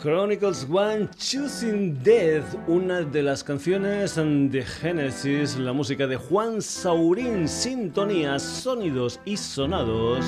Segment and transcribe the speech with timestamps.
[0.00, 7.48] Chronicles One Choosing Death, una de las canciones de Genesis, la música de Juan Saurín,
[7.48, 10.24] sintonías, sonidos y sonados.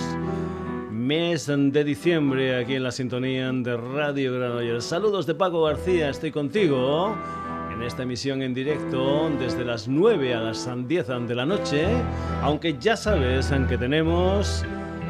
[0.90, 4.84] Mes de diciembre aquí en la sintonía de Radio Granollers.
[4.84, 7.16] Saludos de Paco García, estoy contigo
[7.72, 11.86] en esta emisión en directo desde las 9 a las 10 de la noche,
[12.42, 14.64] aunque ya sabes que tenemos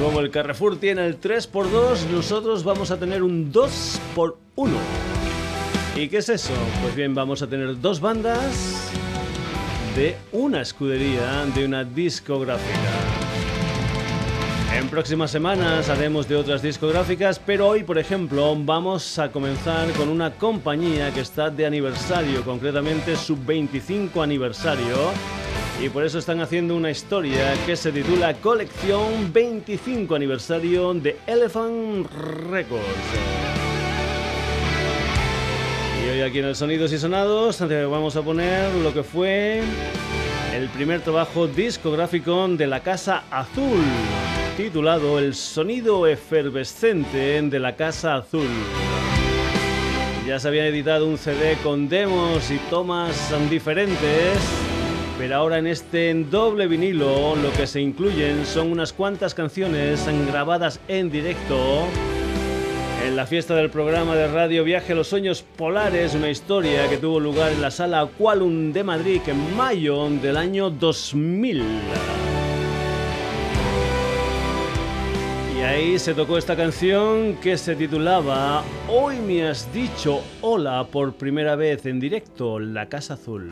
[0.02, 4.70] Como el Carrefour tiene el 3x2, nosotros vamos a tener un 2x1.
[5.96, 6.54] ¿Y qué es eso?
[6.84, 8.92] Pues bien, vamos a tener dos bandas
[9.96, 12.78] de una escudería, de una discográfica.
[14.78, 20.10] En próximas semanas haremos de otras discográficas, pero hoy, por ejemplo, vamos a comenzar con
[20.10, 25.12] una compañía que está de aniversario, concretamente su 25 aniversario
[25.82, 32.10] y por eso están haciendo una historia que se titula Colección 25 aniversario de Elephant
[32.50, 32.84] Records.
[36.04, 39.62] Y hoy aquí en el Sonidos y Sonados vamos a poner lo que fue
[40.56, 43.84] el primer trabajo discográfico de la Casa Azul,
[44.56, 48.48] titulado El sonido efervescente de la Casa Azul.
[50.26, 54.67] Ya se había editado un CD con demos y tomas diferentes
[55.18, 60.80] pero ahora en este doble vinilo lo que se incluyen son unas cuantas canciones grabadas
[60.88, 61.88] en directo
[63.06, 66.98] en la fiesta del programa de radio Viaje a los Sueños Polares, una historia que
[66.98, 71.64] tuvo lugar en la sala Qualum de Madrid en mayo del año 2000.
[75.58, 81.14] Y ahí se tocó esta canción que se titulaba Hoy me has dicho hola por
[81.14, 83.52] primera vez en directo, La Casa Azul.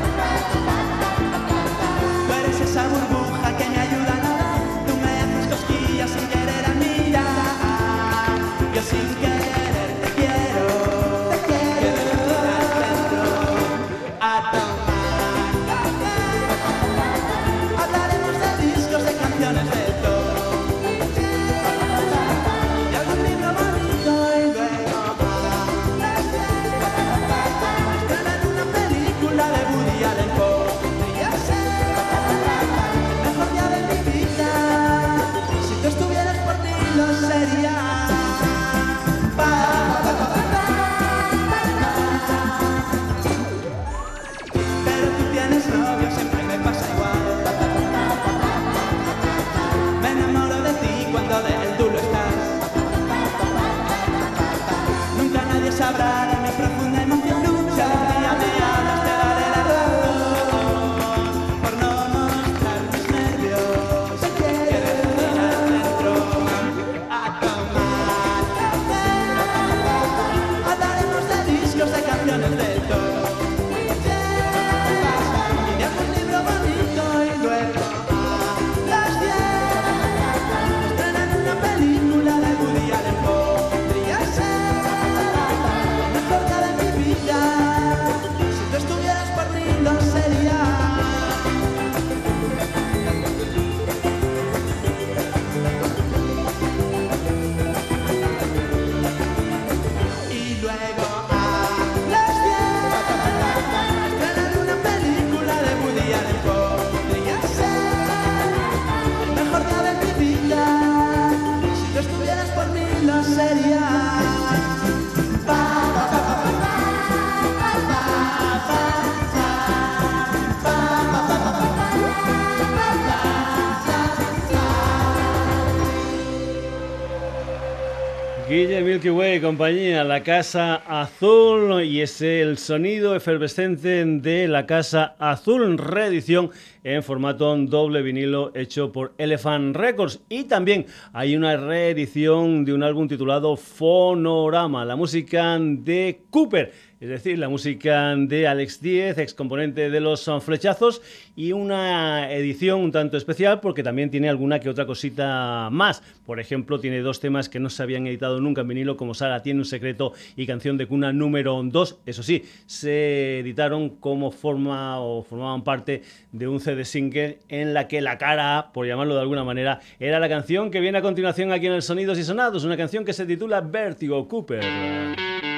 [129.57, 136.51] la Casa Azul y es el sonido efervescente de la Casa Azul, reedición
[136.85, 140.21] en formato doble vinilo hecho por Elephant Records.
[140.29, 146.71] Y también hay una reedición de un álbum titulado Fonorama, la música de Cooper
[147.01, 151.01] es decir, la música de Alex Díez, ex componente de los Flechazos,
[151.35, 156.03] y una edición un tanto especial porque también tiene alguna que otra cosita más.
[156.27, 159.41] Por ejemplo, tiene dos temas que no se habían editado nunca en vinilo, como Sara
[159.41, 161.97] tiene un secreto y canción de cuna número 2.
[162.05, 167.87] Eso sí, se editaron como forma o formaban parte de un CD single en la
[167.87, 171.51] que la cara, por llamarlo de alguna manera, era la canción que viene a continuación
[171.51, 175.50] aquí en el Sonidos y Sonados, una canción que se titula Vertigo Cooper.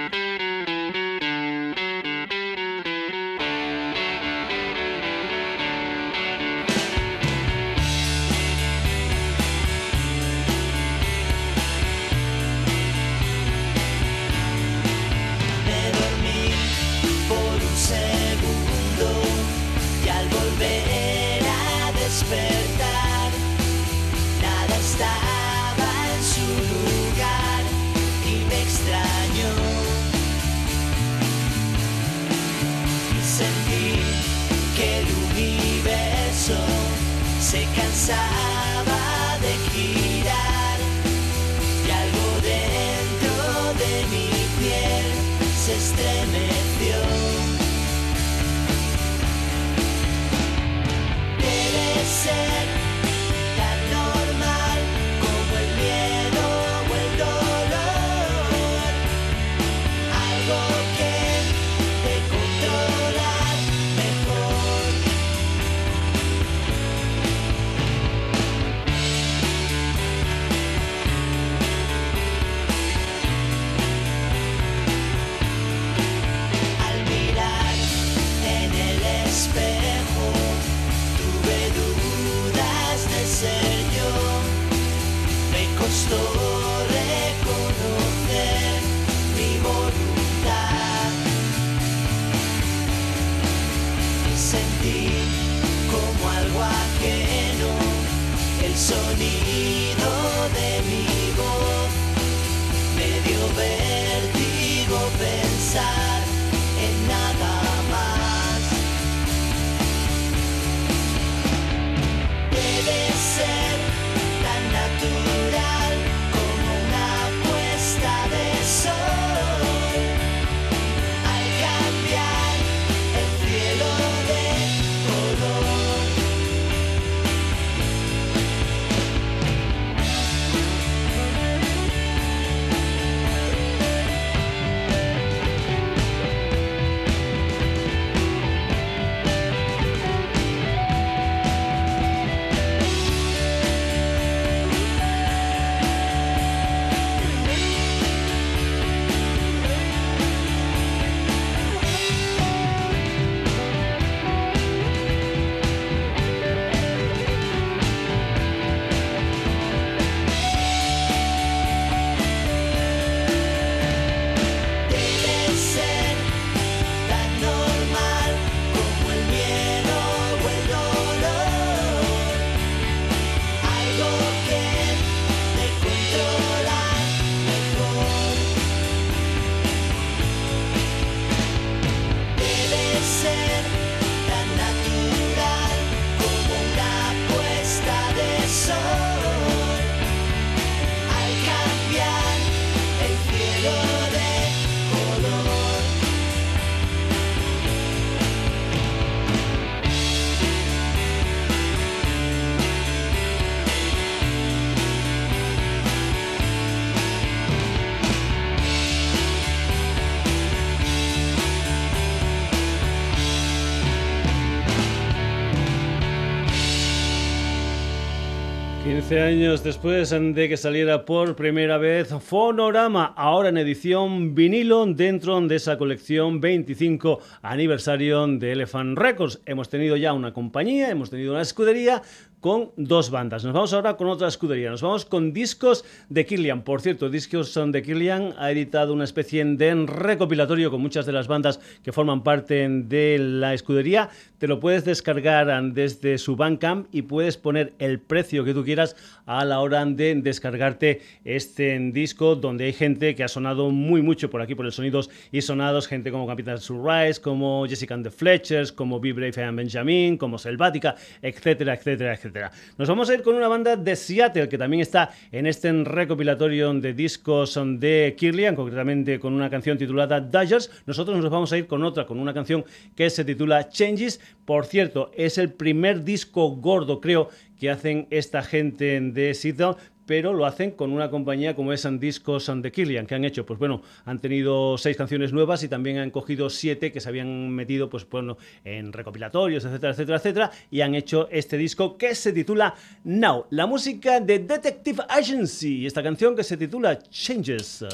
[219.22, 225.56] Años después de que saliera por primera vez Fonorama, ahora en edición vinilo dentro de
[225.56, 229.42] esa colección 25 aniversario de Elephant Records.
[229.46, 232.02] Hemos tenido ya una compañía, hemos tenido una escudería,
[232.44, 233.46] con dos bandas.
[233.46, 234.70] Nos vamos ahora con otra escudería.
[234.70, 236.64] Nos vamos con discos de Killian.
[236.64, 241.14] Por cierto, discos son de Killian ha editado una especie de recopilatorio con muchas de
[241.14, 244.10] las bandas que forman parte de la escudería.
[244.40, 248.98] Te lo puedes descargar desde su Bandcamp y puedes poner el precio que tú quieras
[249.26, 254.30] a la hora de descargarte este disco donde hay gente que ha sonado muy mucho
[254.30, 258.74] por aquí por el sonidos y sonados, gente como Capital Surprise, como Jessica the Fletchers,
[258.74, 262.33] como Be Brave and Benjamin, como Selvática, etcétera, etcétera, etcétera.
[262.78, 266.74] Nos vamos a ir con una banda de Seattle que también está en este recopilatorio
[266.74, 270.72] de discos de Kirlian, concretamente con una canción titulada Dodgers.
[270.86, 274.20] Nosotros nos vamos a ir con otra, con una canción que se titula Changes.
[274.46, 279.76] Por cierto, es el primer disco gordo, creo, que hacen esta gente de Seattle,
[280.06, 283.46] pero lo hacen con una compañía como es Discos and the Killian, que han hecho,
[283.46, 287.50] pues bueno, han tenido seis canciones nuevas y también han cogido siete que se habían
[287.50, 292.34] metido, pues bueno, en recopilatorios, etcétera, etcétera, etcétera, y han hecho este disco que se
[292.34, 297.86] titula Now, la música de Detective Agency, y esta canción que se titula Changes.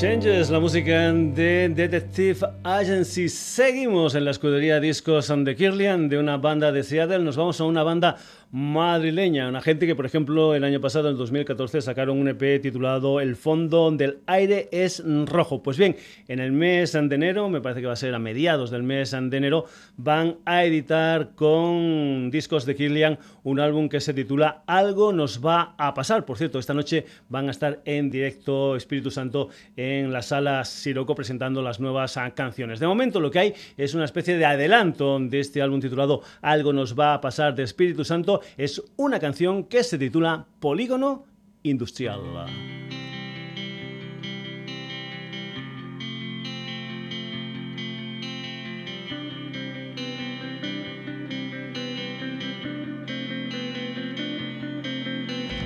[0.00, 3.28] Changes, la música de Detective Agency.
[3.28, 7.18] Seguimos en la escudería Discos and the Kirlian de una banda de Seattle.
[7.18, 8.16] Nos vamos a una banda
[8.50, 9.46] madrileña.
[9.46, 13.36] Una gente que, por ejemplo, el año pasado, en 2014, sacaron un EP titulado El
[13.36, 15.62] fondo del aire es rojo.
[15.62, 15.96] Pues bien,
[16.28, 19.10] en el mes de enero, me parece que va a ser a mediados del mes
[19.10, 19.66] de enero,
[19.98, 25.74] van a editar con discos de Killian un álbum que se titula Algo nos va
[25.76, 26.24] a pasar.
[26.24, 31.14] Por cierto, esta noche van a estar en directo Espíritu Santo en la sala Siroco
[31.14, 32.80] presentando las nuevas canciones.
[32.80, 36.72] De momento lo que hay es una especie de adelanto de este álbum titulado Algo
[36.72, 41.24] nos va a pasar de Espíritu Santo es una canción que se titula Polígono
[41.62, 42.20] Industrial.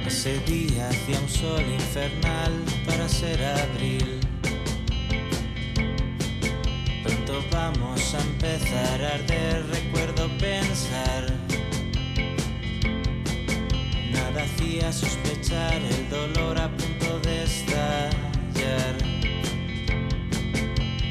[0.06, 2.73] Ese día hacía un sol infernal
[3.08, 4.20] ser abril.
[7.02, 11.24] Pronto vamos a empezar a arder, recuerdo pensar.
[14.10, 18.96] Nada hacía sospechar el dolor a punto de estallar.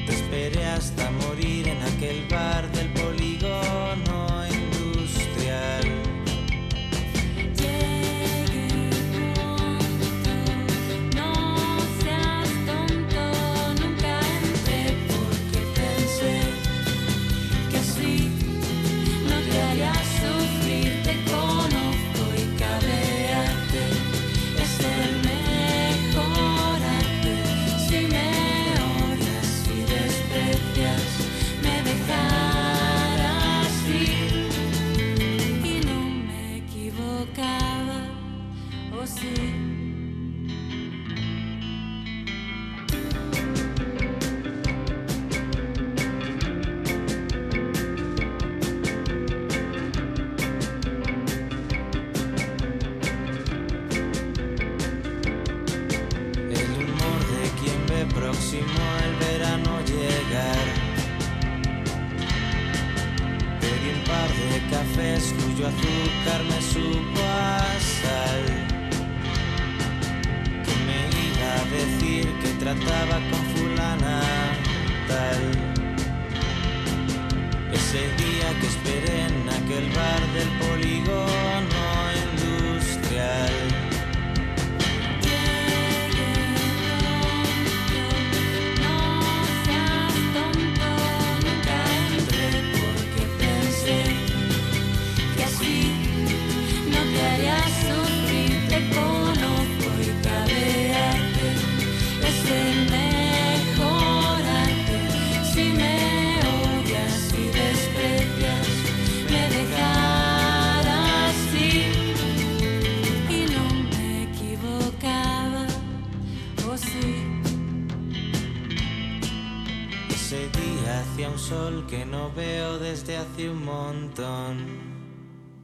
[0.07, 2.82] Te esperé hasta morir en aquel bar de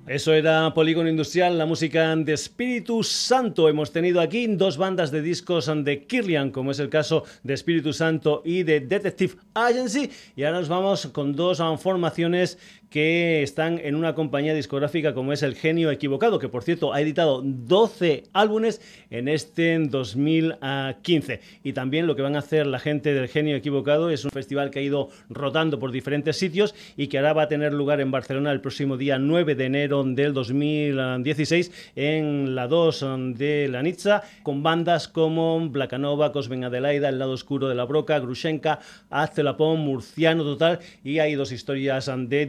[0.09, 3.69] Eso era Polígono Industrial, la música de Espíritu Santo.
[3.69, 7.93] Hemos tenido aquí dos bandas de discos de Kirlian, como es el caso de Espíritu
[7.93, 10.09] Santo y de Detective Agency.
[10.35, 12.57] Y ahora nos vamos con dos formaciones
[12.89, 17.01] que están en una compañía discográfica como es El Genio Equivocado, que por cierto ha
[17.01, 21.39] editado 12 álbumes en este 2015.
[21.63, 24.71] Y también lo que van a hacer la gente del Genio Equivocado es un festival
[24.71, 28.11] que ha ido rotando por diferentes sitios y que ahora va a tener lugar en
[28.11, 34.23] Barcelona el próximo día 9 de enero del 2016 en la 2 de la Nizza,
[34.43, 40.43] con bandas como Blacanova, Cosmen Adelaida, El lado oscuro de la Broca, Grushenka, Aztelapón, Murciano
[40.43, 42.45] Total y hay dos historias de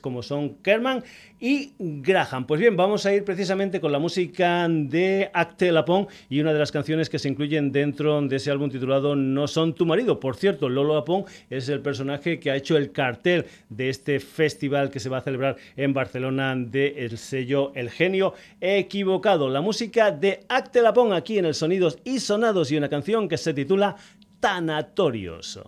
[0.00, 1.02] Como son Kerman
[1.40, 2.46] y Graham.
[2.46, 6.58] Pues bien, vamos a ir precisamente con la música de Acte Lapón y una de
[6.58, 10.20] las canciones que se incluyen dentro de ese álbum titulado No son tu marido.
[10.20, 14.90] Por cierto, Lolo Lapón es el personaje que ha hecho el cartel de este festival
[14.90, 19.48] que se va a celebrar en Barcelona del sello El Genio Equivocado.
[19.48, 23.36] La música de Acte Lapón aquí en el Sonidos y Sonados y una canción que
[23.36, 23.96] se titula
[24.38, 25.60] Tanatorios.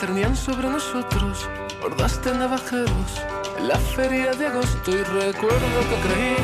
[0.00, 1.46] Cernían sobre nosotros
[1.84, 3.10] hordas de navajeros
[3.58, 4.90] en la feria de agosto?
[4.90, 6.36] Y recuerdo que creí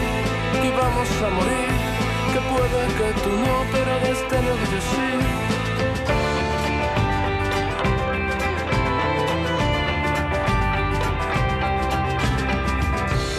[0.52, 1.72] que íbamos a morir,
[2.32, 5.08] que puede que tú no, pero desde luego yo sí.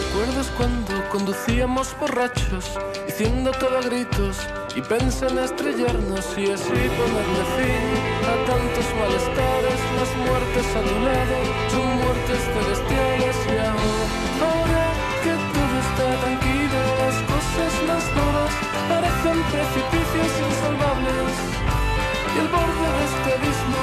[0.02, 4.36] ¿Recuerdas cuando conducíamos borrachos, diciendo todo a gritos
[4.74, 7.86] y pensé en estrellarnos y así ponerle fin
[8.28, 9.80] a tantos malestares?
[9.98, 11.36] Las muertes a tu lado
[11.72, 14.04] son muertes celestiales y ahora,
[14.48, 14.86] ahora
[15.22, 18.52] que todo está tranquilo, las cosas más duras
[18.88, 21.34] parecen precipicios insalvables.
[22.34, 23.82] Y el borde de este abismo,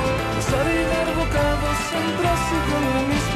[0.51, 0.85] salir
[1.17, 3.34] bocado siempre ha sido lo mismo.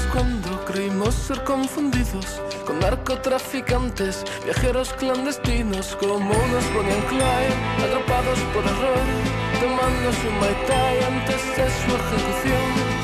[0.00, 8.38] ¿Recuerdas cuando creímos ser confundidos con narcotraficantes, viajeros clandestinos como unos Bonnie and Clyde, atrapados
[8.54, 9.06] por error,
[9.60, 13.00] tomándose un Mai Tai antes de su ejecución?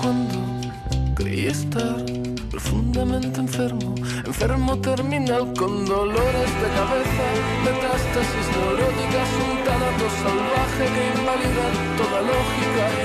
[0.00, 0.38] cuando
[1.16, 1.96] creí estar
[2.50, 3.94] profundamente enfermo,
[4.28, 7.26] enfermo terminal con dolores de cabeza,
[7.64, 13.04] metástasis neuróticas, un tanato salvaje que invalida toda lógica y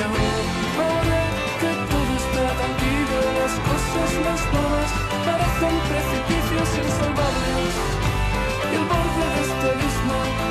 [0.84, 1.22] ahora
[1.62, 4.90] que todo está tranquilo, las cosas más nuevas
[5.26, 7.74] parecen precipicios insalvables.
[8.70, 10.43] Y el borde de este abismo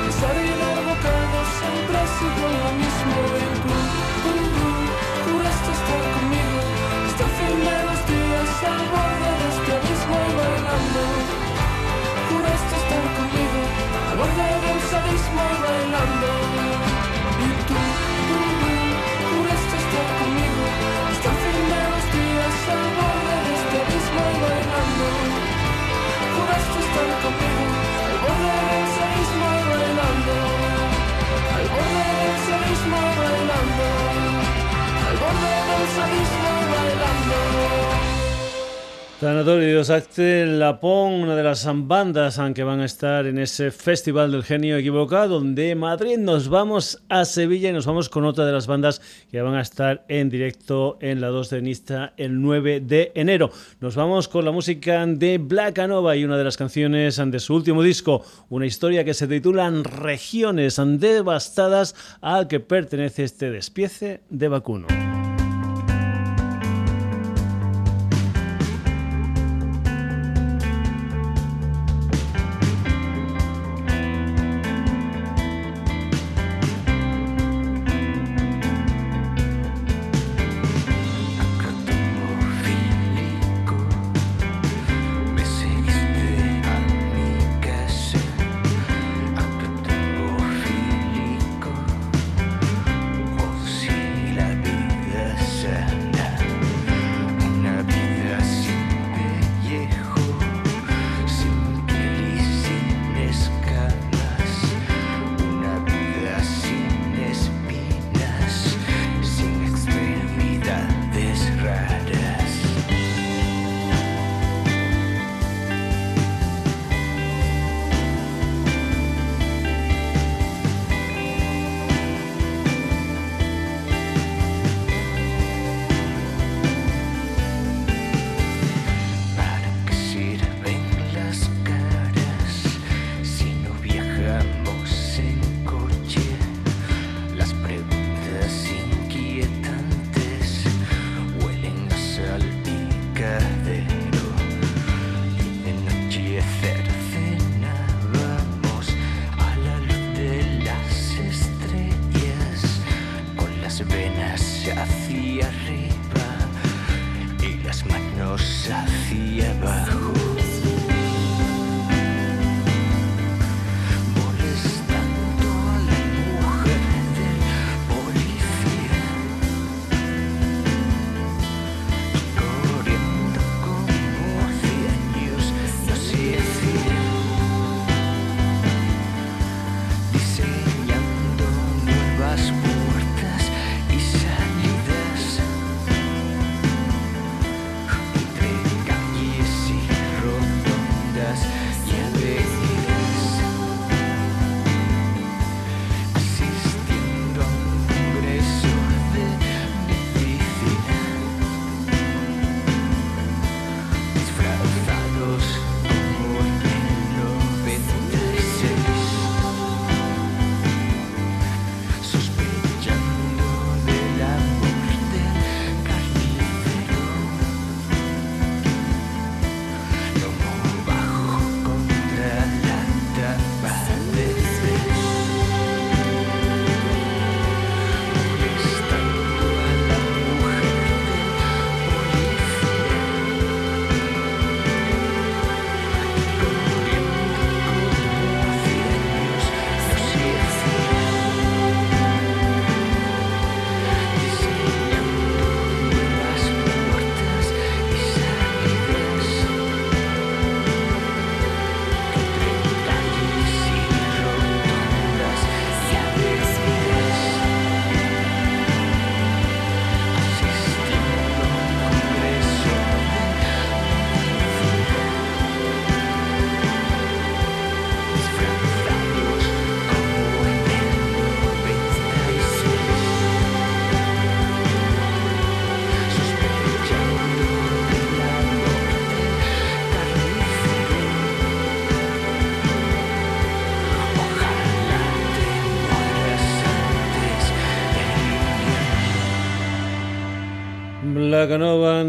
[15.13, 16.31] de y bailando.
[17.45, 17.77] Y tú,
[18.27, 18.71] tú, tú,
[19.29, 20.65] juraste estar conmigo
[21.09, 23.79] hasta el fin de los días, al borde de este
[24.41, 25.07] bailando.
[26.35, 27.63] Juraste estar conmigo
[28.09, 28.57] al borde
[28.97, 30.35] sadismo y bailando.
[31.55, 32.07] Al borde
[32.65, 32.97] sadismo
[36.57, 38.12] y bailando.
[39.23, 44.43] Tanatorio Acte Lapón, una de las bandas que van a estar en ese Festival del
[44.43, 48.67] Genio Equivocado, de Madrid nos vamos a Sevilla y nos vamos con otra de las
[48.67, 53.13] bandas que van a estar en directo en la 2 de Nista el 9 de
[53.15, 53.49] enero.
[53.79, 57.55] Nos vamos con la música de Black Nova y una de las canciones de su
[57.55, 64.49] último disco, una historia que se titula Regiones devastadas al que pertenece este despiece de
[64.49, 64.87] vacuno.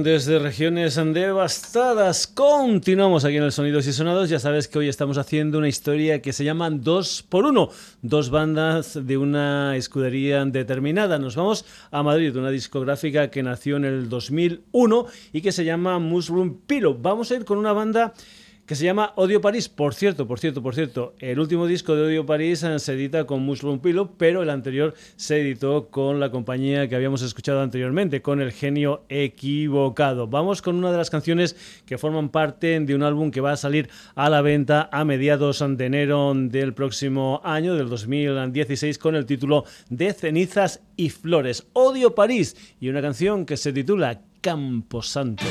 [0.03, 2.27] Desde regiones devastadas.
[2.27, 4.29] Continuamos aquí en el Sonidos y Sonados.
[4.29, 7.69] Ya sabes que hoy estamos haciendo una historia que se llama Dos por Uno.
[8.03, 11.19] Dos bandas de una escudería determinada.
[11.19, 15.99] Nos vamos a Madrid, una discográfica que nació en el 2001 y que se llama
[15.99, 16.99] Mushroom Pillow.
[17.01, 18.15] Vamos a ir con una banda
[18.67, 19.69] que se llama Odio París.
[19.69, 23.25] Por cierto, por cierto, por cierto, el último disco de Odio París eh, se edita
[23.25, 28.23] con Muslim Pillow, pero el anterior se editó con la compañía que habíamos escuchado anteriormente,
[28.23, 30.27] con El Genio Equivocado.
[30.27, 33.57] Vamos con una de las canciones que forman parte de un álbum que va a
[33.57, 39.27] salir a la venta a mediados de enero del próximo año, del 2016, con el
[39.27, 41.67] título de Cenizas y Flores.
[41.73, 45.45] Odio París y una canción que se titula Camposanto.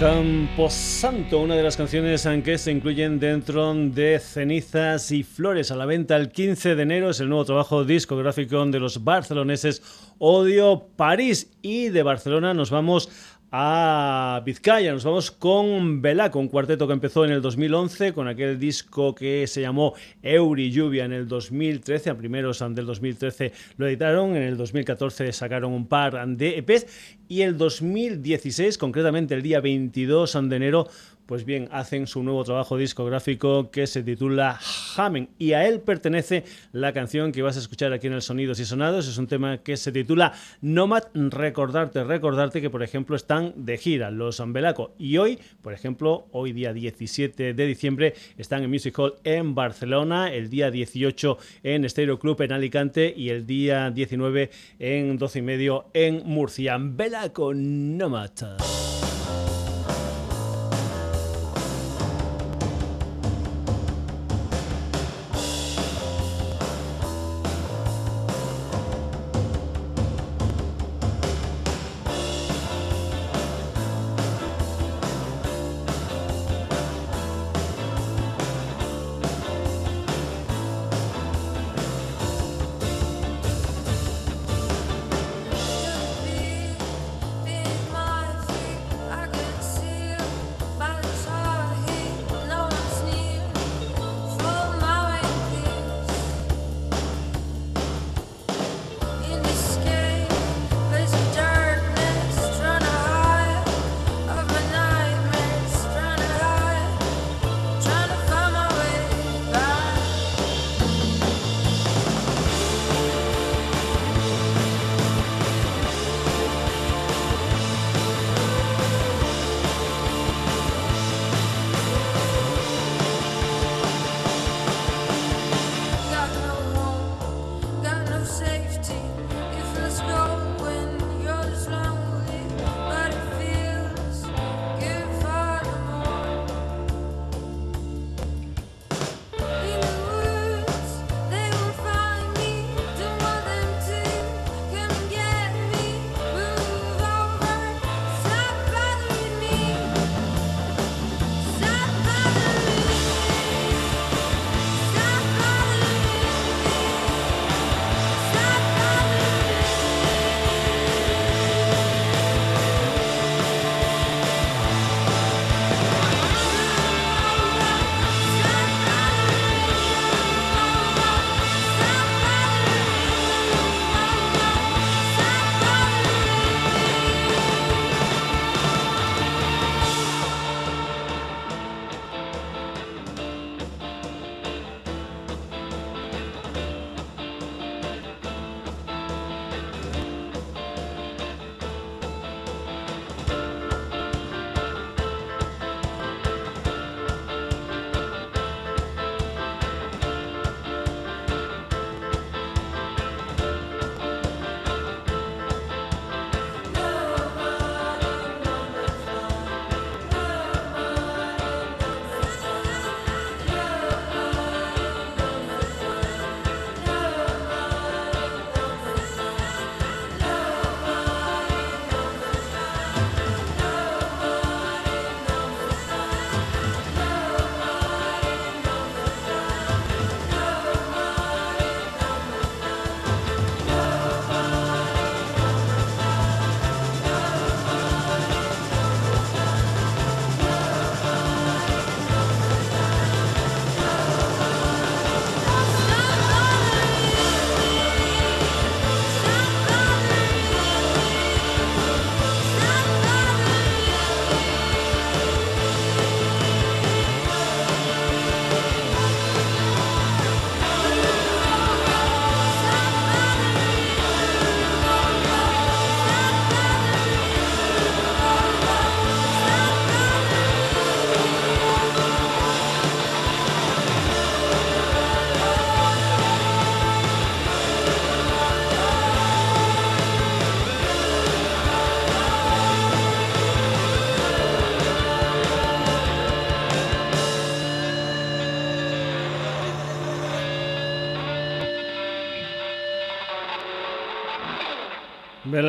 [0.00, 5.84] Camposanto, una de las canciones que se incluyen dentro de Cenizas y Flores a la
[5.84, 7.10] venta el 15 de enero.
[7.10, 9.82] Es el nuevo trabajo discográfico de los barceloneses
[10.16, 11.50] Odio París.
[11.60, 13.10] Y de Barcelona nos vamos a
[13.50, 14.92] Vizcaya.
[14.92, 19.44] Nos vamos con Velaco, un cuarteto que empezó en el 2011 con aquel disco que
[19.48, 22.10] se llamó Euri Lluvia en el 2013.
[22.10, 26.86] A primeros del 2013 lo editaron, en el 2014 sacaron un par de EPs
[27.26, 30.88] y el 2016, concretamente el día 22 de enero,
[31.30, 34.58] pues bien, hacen su nuevo trabajo discográfico que se titula
[34.96, 38.58] Hamen y a él pertenece la canción que vas a escuchar aquí en el Sonidos
[38.58, 39.06] y Sonados.
[39.06, 41.04] Es un tema que se titula Nomad.
[41.14, 46.52] Recordarte, recordarte que, por ejemplo, están de gira los Ambelaco y hoy, por ejemplo, hoy
[46.52, 52.18] día 17 de diciembre, están en Music Hall en Barcelona, el día 18 en Stereo
[52.18, 56.74] Club en Alicante y el día 19 en 12 y medio en Murcia.
[56.74, 58.32] Ambelaco Nomad.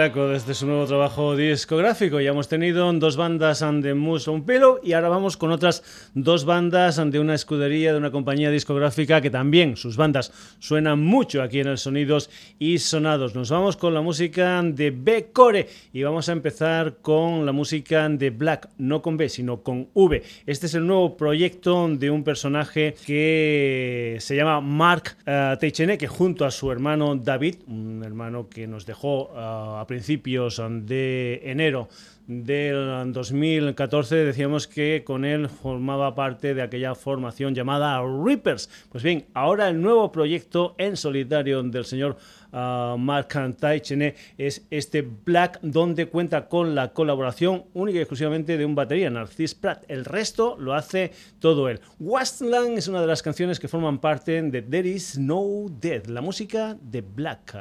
[0.02, 2.20] Desde su nuevo trabajo discográfico.
[2.20, 5.84] Ya hemos tenido dos bandas de Mushroom Pillow y ahora vamos con otras
[6.14, 11.41] dos bandas de una escudería, de una compañía discográfica que también sus bandas suenan mucho
[11.41, 13.36] aquí en el Sonidos y Sonados.
[13.36, 18.07] Nos vamos con la música de B Core y vamos a empezar con la música
[18.09, 20.24] de Black, no con B, sino con V.
[20.45, 26.07] Este es el nuevo proyecto de un personaje que se llama Mark uh, Teichene, que
[26.07, 31.88] junto a su hermano David, un hermano que nos dejó uh, a principios de enero
[32.28, 38.70] del 2014 decíamos que con él formaba parte de aquella formación llamada Reapers.
[38.92, 42.18] Pues bien, ahora el nuevo proyecto en solitario del señor
[42.52, 48.66] uh, Mark Taichene es este Black, donde cuenta con la colaboración única y exclusivamente de
[48.66, 49.84] un batería, Narcis Pratt.
[49.88, 51.82] El resto lo hace todo él.
[52.00, 56.22] Westland es una de las canciones que forman parte de There Is No Death, la
[56.22, 57.56] música de Black.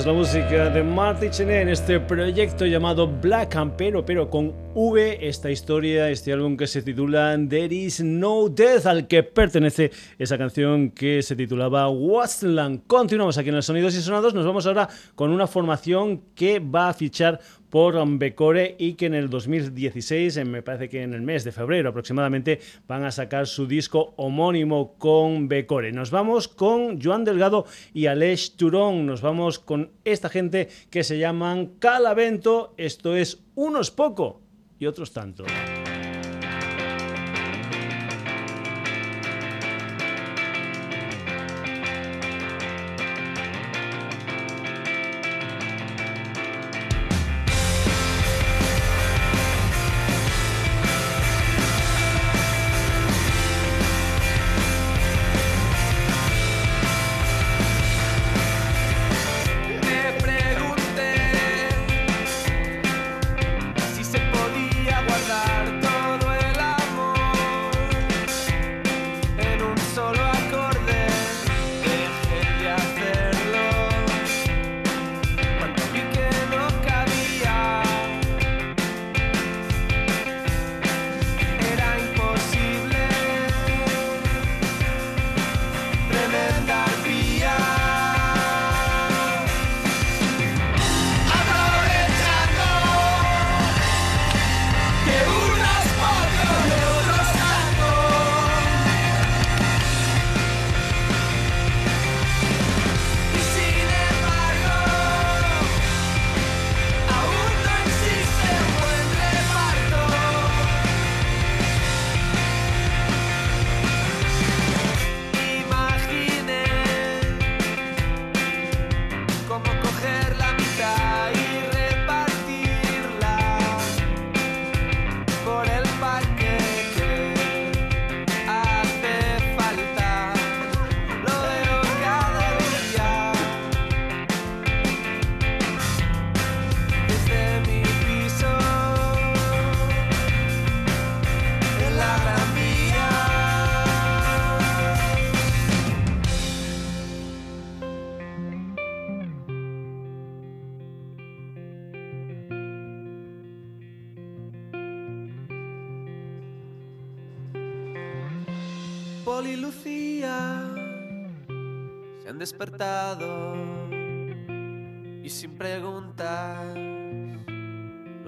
[0.00, 5.18] Es la música de Marty Chené en este proyecto llamado Black Campero, pero con V,
[5.28, 10.38] esta historia, este álbum que se titula There is no death, al que pertenece esa
[10.38, 12.86] canción que se titulaba Westland.
[12.86, 16.88] Continuamos aquí en el Sonidos y Sonados, nos vamos ahora con una formación que va
[16.88, 17.38] a fichar
[17.70, 21.90] por Becore y que en el 2016, me parece que en el mes de febrero
[21.90, 25.92] aproximadamente, van a sacar su disco homónimo con Becore.
[25.92, 27.64] Nos vamos con Joan Delgado
[27.94, 33.90] y Aleix Turón, nos vamos con esta gente que se llaman Calavento, esto es unos
[33.90, 34.40] poco
[34.78, 35.44] y otros tanto.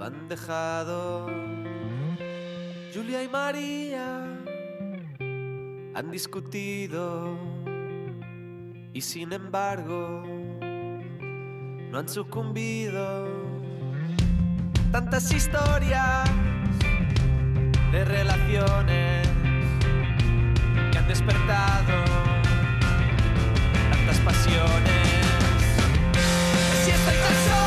[0.02, 1.26] Han dejado.
[2.94, 4.24] Julia y María
[5.94, 7.36] han discutido
[8.92, 10.24] y sin embargo
[11.90, 13.26] no han sucumbido.
[14.90, 16.28] Tantas historias
[17.92, 19.28] de relaciones
[20.90, 22.04] que han despertado
[23.90, 25.08] tantas pasiones.
[26.84, 27.61] Si estoy tan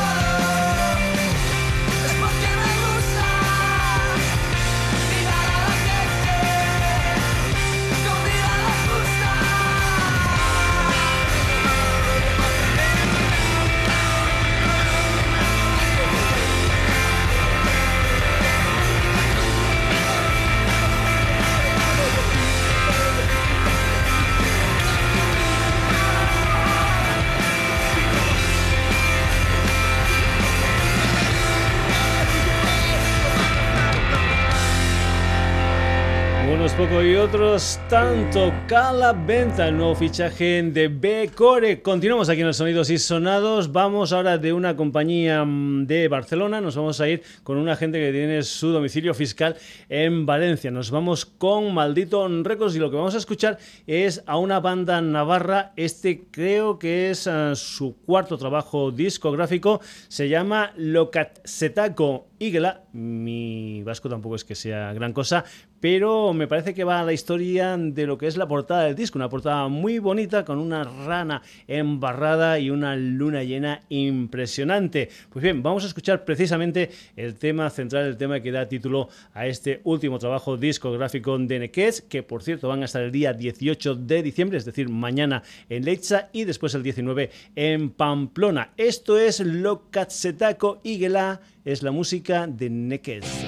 [36.72, 38.52] Poco y otros tanto.
[38.66, 41.80] Cala Venta, el nuevo fichaje de B-Core.
[41.80, 43.70] Continuamos aquí en los sonidos y sonados.
[43.70, 46.60] Vamos ahora de una compañía mm, de Barcelona.
[46.60, 49.56] Nos vamos a ir con una gente que tiene su domicilio fiscal
[49.88, 50.70] en Valencia.
[50.72, 55.00] Nos vamos con Maldito Records y lo que vamos a escuchar es a una banda
[55.00, 55.72] navarra.
[55.76, 59.80] Este creo que es ah, su cuarto trabajo discográfico.
[60.08, 62.84] Se llama Locatsetaco Igela.
[62.92, 65.44] Mi vasco tampoco es que sea gran cosa,
[65.80, 68.94] pero me parece que va a la historia de lo que es la portada del
[68.94, 75.08] disco, una portada muy bonita con una rana embarrada y una luna llena impresionante.
[75.30, 79.46] Pues bien, vamos a escuchar precisamente el tema central, el tema que da título a
[79.46, 83.94] este último trabajo discográfico de Nequets, que por cierto van a estar el día 18
[83.94, 88.72] de diciembre, es decir, mañana en Leitza y después el 19 en Pamplona.
[88.76, 93.45] Esto es Locatsetaco Igela, es la música de Nequets.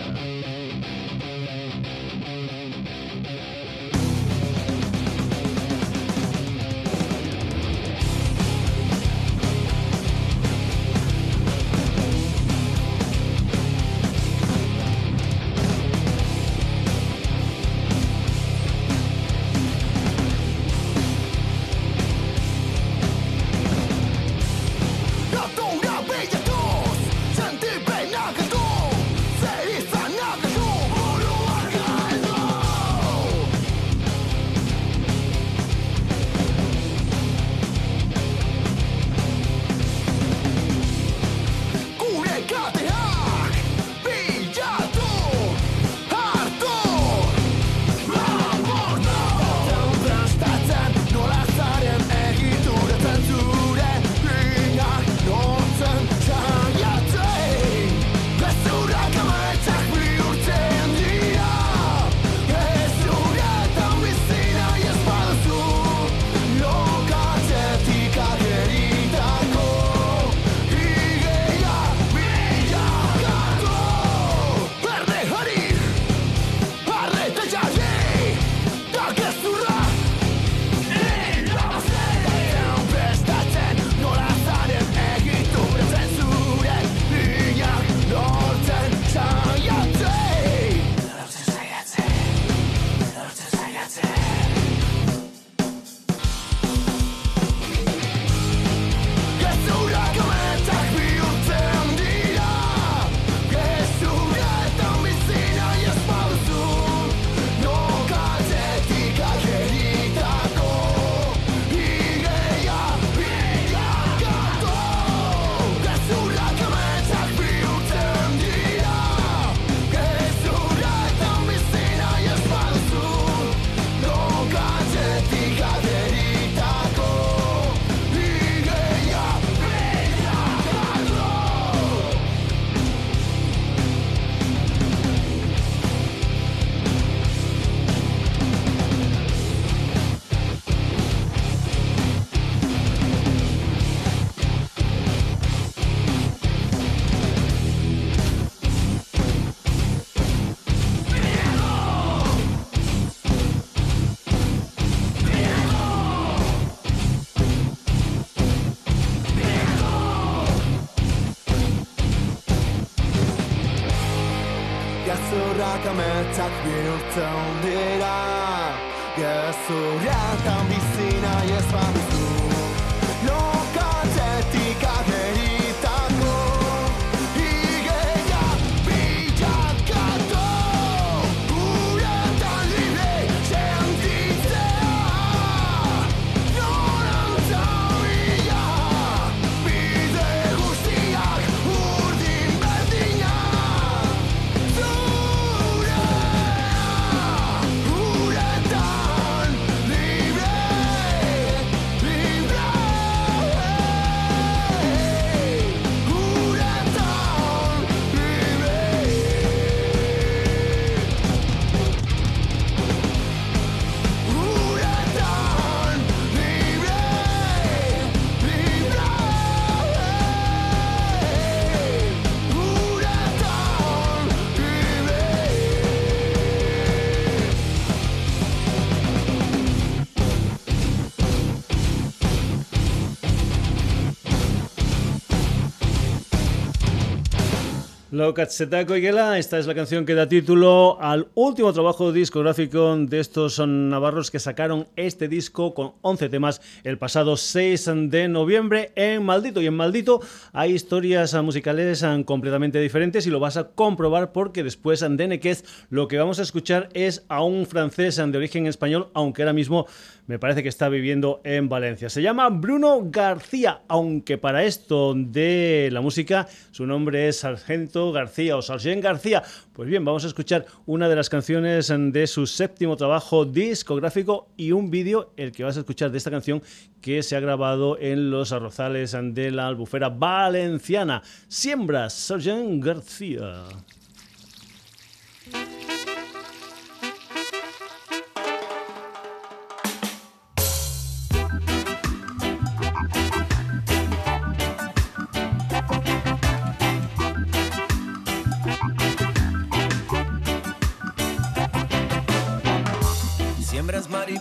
[238.19, 242.97] Lo Katsetaco y Gela, esta es la canción que da título al último trabajo discográfico
[242.97, 248.91] de estos navarros que sacaron este disco con 11 temas el pasado 6 de noviembre
[248.97, 249.63] en Maldito.
[249.63, 250.21] Y en Maldito
[250.53, 256.09] hay historias musicales completamente diferentes y lo vas a comprobar porque después de Nequez lo
[256.09, 259.87] que vamos a escuchar es a un francés de origen español, aunque ahora mismo
[260.29, 262.11] me parece que está viviendo en Valencia.
[262.11, 268.59] Se llama Bruno García, aunque para esto de la música su nombre es Sargento García
[268.59, 269.43] o Sargent García.
[269.73, 274.73] Pues bien, vamos a escuchar una de las canciones de su séptimo trabajo discográfico y
[274.73, 276.63] un vídeo, el que vas a escuchar de esta canción
[277.01, 281.23] que se ha grabado en los arrozales de la albufera valenciana.
[281.49, 283.65] Siembras, Sargent García.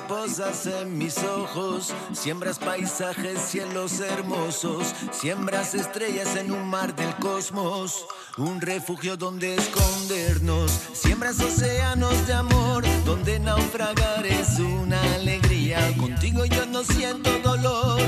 [0.08, 8.06] Mariposas en mis ojos, siembras paisajes, cielos hermosos, siembras estrellas en un mar del cosmos,
[8.38, 15.80] un refugio donde escondernos, siembras océanos de amor, donde naufragar es una alegría.
[15.98, 18.00] Contigo yo no siento dolor,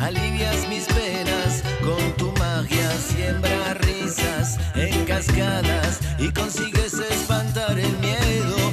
[0.00, 8.63] alivias mis penas con tu magia, siembra risas en cascadas y consigues espantar el miedo,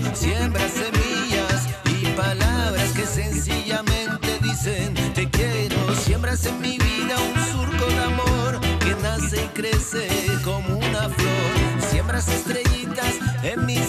[6.46, 10.08] en mi vida un surco de amor que nace y crece
[10.44, 13.81] como una flor, siembras estrellitas en mis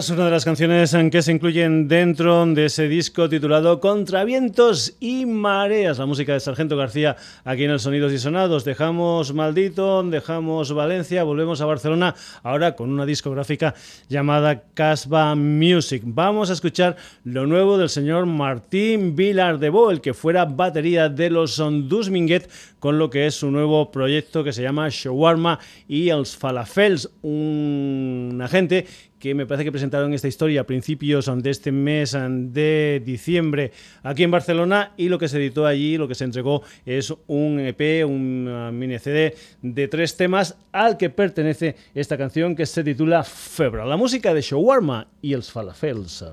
[0.00, 4.24] Es una de las canciones en que se incluyen dentro de ese disco titulado Contra
[4.24, 8.64] vientos y mareas, la música de Sargento García aquí en el Sonidos y Sonados.
[8.64, 13.74] Dejamos Maldito, dejamos Valencia, volvemos a Barcelona, ahora con una discográfica
[14.08, 16.02] llamada Casbah Music.
[16.06, 21.10] Vamos a escuchar lo nuevo del señor Martín Vilar de Bo, el que fuera batería
[21.10, 22.48] de los Dus Minguet,
[22.78, 28.40] con lo que es su nuevo proyecto que se llama Shawarma y els Falafels, un
[28.42, 28.86] agente
[29.20, 33.70] que me parece que presentaron esta historia a principios de este mes de diciembre
[34.02, 37.60] aquí en Barcelona y lo que se editó allí, lo que se entregó es un
[37.60, 42.82] EP, un uh, mini CD de tres temas al que pertenece esta canción que se
[42.82, 46.24] titula Febra, la música de Shawarma y els Falafels.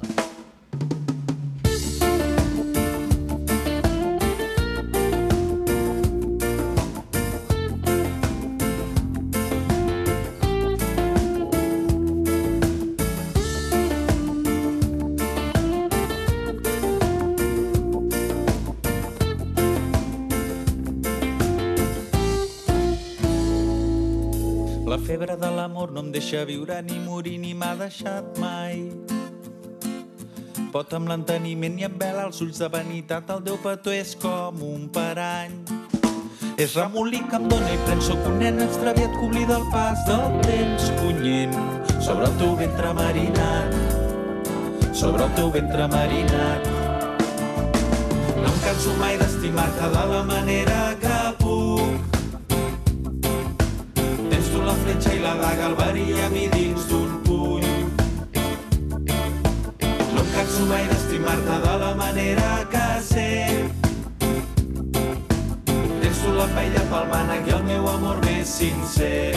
[26.27, 28.81] Deixa viure ni morir ni m'ha deixat mai.
[30.73, 34.59] Pot amb l'enteniment i amb vela els ulls de vanitat el Déu petó és com
[34.59, 35.55] un parany.
[36.59, 40.03] És remolí que em dóna i prens sóc un nen extraviat que oblida el pas
[40.09, 41.55] del temps punyent
[42.03, 43.79] sobre el teu ventre marinat,
[44.91, 46.71] sobre el teu ventre marinat.
[48.35, 51.06] No em canso mai d'estimar-te de la manera que
[54.87, 57.65] fletxa i la daga, el verí a mi dins d'un puny.
[60.13, 63.27] No em canso mai d'estimar-te de la manera que sé.
[66.27, 69.31] Tu la paella pel mànec i el meu amor més sincer.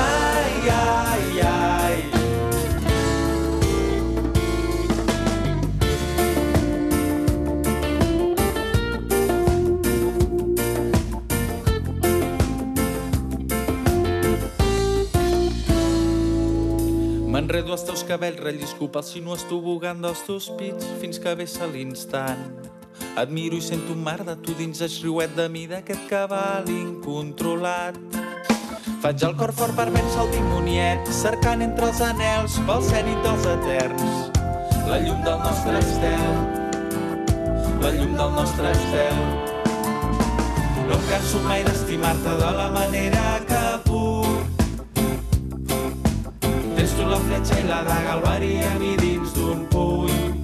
[0.00, 1.63] Ai, ai, ai.
[18.14, 22.44] Cabells, rellisco pel sinuós tobogant dels teus pits fins que vessa l'instant.
[23.18, 26.70] Et miro i sento un mar de tu dins el riuet de mi d'aquest cabal
[26.70, 27.98] incontrolat.
[29.02, 33.48] Faig el cor fort per vèncer el dimoniet, cercant entre els anels pel zenit dels
[33.56, 34.30] eterns.
[34.86, 36.38] La llum del nostre estel,
[37.82, 39.18] la llum del nostre estel.
[40.86, 43.53] No em canso mai d'estimar-te de la manera que
[47.34, 50.42] fletxa i la daga, el verí a mi dins d'un puny.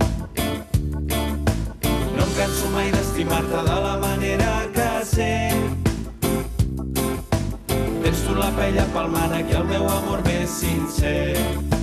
[2.17, 5.35] No em canso mai d'estimar-te de la manera que sé.
[8.03, 11.80] Tens tu la paella pel mànec i el meu amor més sincer.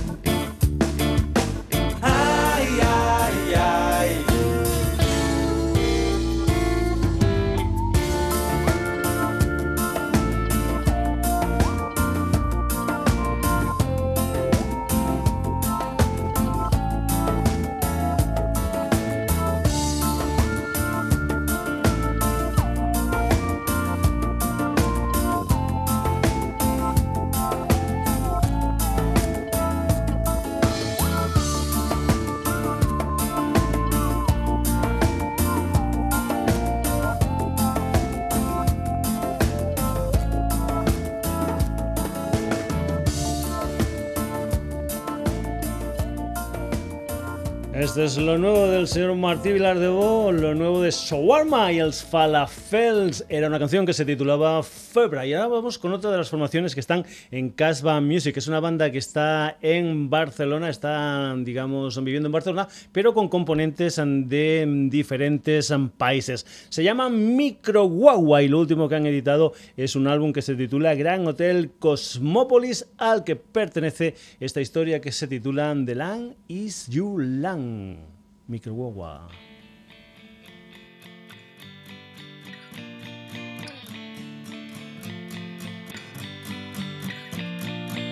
[47.98, 51.80] Este es lo nuevo del señor Martí Vilar de Bo, lo nuevo de Shawarma y
[51.80, 53.24] els Falafels.
[53.28, 55.26] Era una canción que se titulaba Febra.
[55.26, 58.36] Y ahora vamos con otra de las formaciones que están en Casbah Music.
[58.36, 63.96] Es una banda que está en Barcelona, está, digamos, viviendo en Barcelona, pero con componentes
[63.96, 66.46] de diferentes países.
[66.68, 70.54] Se llama Micro Guagua y lo último que han editado es un álbum que se
[70.54, 76.86] titula Gran Hotel Cosmópolis, al que pertenece esta historia que se titula The Land is
[76.86, 77.87] Your Land.
[78.48, 79.28] Micro Guagua.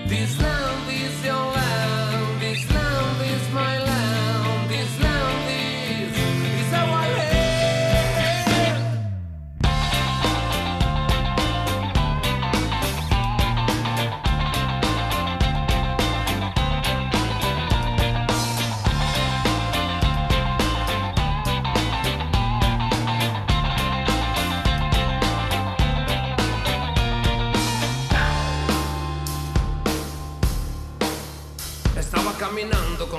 [0.09, 3.95] This land is your land, this land is my land,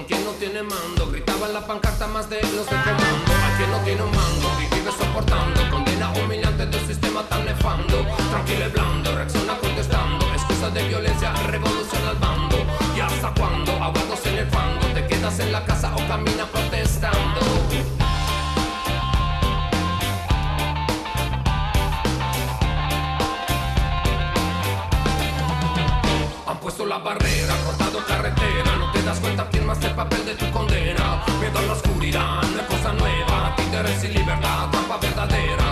[0.07, 1.11] quien no tiene mando.
[1.11, 3.31] Gritaba en la pancarta más de los de comando.
[3.45, 5.69] A quien no tiene un mango y vive soportando.
[5.69, 8.05] Condena humillante del sistema tan nefando.
[8.31, 10.25] Tranquilo y blando, reacciona contestando.
[10.33, 12.57] Excusa de violencia, revolución al bando.
[12.95, 13.71] ¿Y hasta cuándo?
[13.73, 14.87] Ahogados en el fango.
[14.93, 17.41] Te quedas en la casa o camina protestando.
[26.47, 28.76] Han puesto la barrera, cortado carretera
[29.07, 31.23] das cuenta quién más el papel de tu condena.
[31.39, 35.66] Miedo a la oscuridad, no es cosa nueva Títeres y libertad, trampa verdadera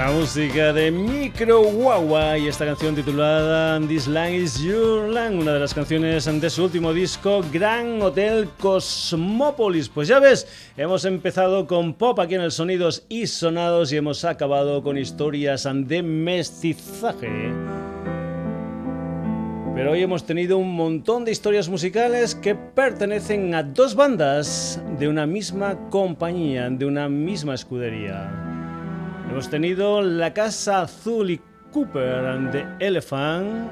[0.00, 5.52] La música de Micro Guagua y esta canción titulada This Land is Your Land, una
[5.52, 9.90] de las canciones de su último disco, Gran Hotel Cosmópolis.
[9.90, 10.48] Pues ya ves,
[10.78, 15.68] hemos empezado con pop aquí en el Sonidos y Sonados y hemos acabado con historias
[15.70, 17.52] de mestizaje.
[19.74, 25.08] Pero hoy hemos tenido un montón de historias musicales que pertenecen a dos bandas de
[25.08, 28.49] una misma compañía, de una misma escudería.
[29.30, 33.70] Hemos tenido La Casa Azul y Cooper de Elephant.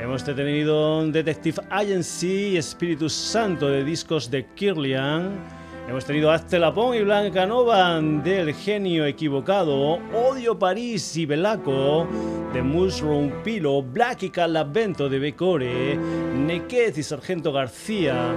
[0.00, 5.55] Hemos tenido Detective Agency y Espíritu Santo de discos de Kirlian.
[5.88, 10.00] Hemos tenido Hazte Lapón y Blanca Nova del Genio Equivocado.
[10.12, 12.08] Odio París y Belaco
[12.52, 13.82] de Mushroom Pilo.
[13.82, 15.96] Black y Calavento de Becore.
[15.96, 18.34] Nequez y Sargento García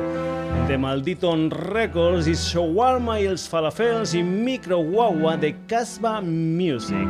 [0.67, 7.09] de Malditon Records y Shawarma y els Falafels y Micro Wawa de Casbah Music.